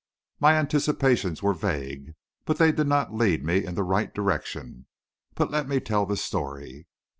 My 0.39 0.53
anticipations 0.55 1.43
were 1.43 1.53
vague, 1.53 2.15
but 2.45 2.57
they 2.57 2.71
did 2.71 2.87
not 2.87 3.13
lead 3.13 3.45
me 3.45 3.63
in 3.63 3.75
the 3.75 3.83
right 3.83 4.11
direction. 4.11 4.87
But 5.35 5.51
let 5.51 5.67
me 5.67 5.79
tell 5.79 6.07
the 6.07 6.17
story. 6.17 6.87